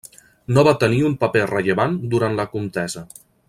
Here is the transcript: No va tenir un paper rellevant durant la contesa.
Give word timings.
No 0.57 0.63
va 0.67 0.73
tenir 0.83 1.03
un 1.09 1.13
paper 1.25 1.45
rellevant 1.51 2.01
durant 2.15 2.41
la 2.41 2.47
contesa. 2.59 3.09